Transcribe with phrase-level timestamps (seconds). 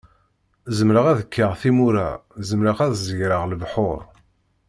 [0.77, 2.09] Zemreɣ ad kkeɣ timura
[2.49, 4.01] zemreɣ ad zegreɣ lebḥur.